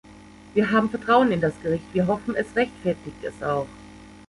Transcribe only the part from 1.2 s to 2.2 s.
in das Gericht, wir